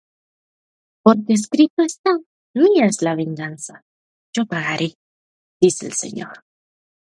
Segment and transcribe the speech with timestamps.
[1.03, 2.13] porque escrito está:
[2.55, 3.85] Mía es la venganza:
[4.33, 4.95] yo pagaré,
[5.61, 6.43] dice el Señor.